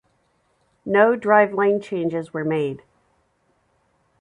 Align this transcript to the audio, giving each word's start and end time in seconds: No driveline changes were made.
No 0.83 1.15
driveline 1.15 1.79
changes 1.79 2.33
were 2.33 2.43
made. 2.43 2.81